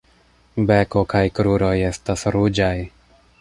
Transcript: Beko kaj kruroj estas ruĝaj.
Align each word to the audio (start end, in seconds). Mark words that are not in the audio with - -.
Beko 0.71 1.03
kaj 1.13 1.21
kruroj 1.41 1.75
estas 1.91 2.25
ruĝaj. 2.37 2.73